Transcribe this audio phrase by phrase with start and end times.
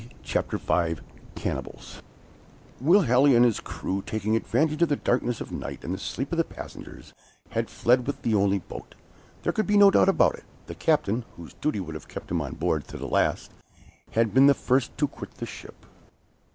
[0.23, 0.99] CHAPTER V
[1.35, 2.01] CANNIBALS
[2.79, 6.31] WILL HALLEY and his crew, taking advantage of the darkness of night and the sleep
[6.31, 7.13] of the passengers,
[7.51, 8.95] had fled with the only boat.
[9.43, 10.45] There could be no doubt about it.
[10.65, 13.51] The captain, whose duty would have kept him on board to the last,
[14.13, 15.85] had been the first to quit the ship.